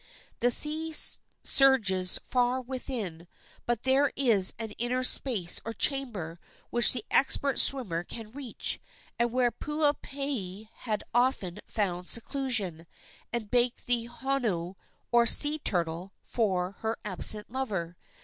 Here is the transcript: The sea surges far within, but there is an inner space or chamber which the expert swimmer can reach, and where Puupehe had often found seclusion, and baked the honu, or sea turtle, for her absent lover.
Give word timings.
The 0.39 0.49
sea 0.49 0.95
surges 1.43 2.17
far 2.23 2.59
within, 2.59 3.27
but 3.67 3.83
there 3.83 4.11
is 4.15 4.51
an 4.57 4.71
inner 4.79 5.03
space 5.03 5.61
or 5.63 5.73
chamber 5.73 6.39
which 6.71 6.91
the 6.91 7.05
expert 7.11 7.59
swimmer 7.59 8.03
can 8.03 8.31
reach, 8.31 8.79
and 9.19 9.31
where 9.31 9.51
Puupehe 9.51 10.69
had 10.73 11.03
often 11.13 11.59
found 11.67 12.07
seclusion, 12.09 12.87
and 13.31 13.51
baked 13.51 13.85
the 13.85 14.07
honu, 14.07 14.73
or 15.11 15.27
sea 15.27 15.59
turtle, 15.59 16.13
for 16.23 16.71
her 16.79 16.97
absent 17.05 17.51
lover. 17.51 17.95